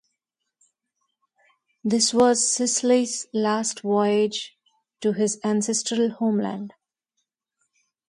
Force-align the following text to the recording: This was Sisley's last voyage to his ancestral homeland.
This 1.83 2.11
was 2.11 2.49
Sisley's 2.51 3.27
last 3.35 3.81
voyage 3.81 4.57
to 5.01 5.11
his 5.13 5.39
ancestral 5.43 6.09
homeland. 6.09 6.73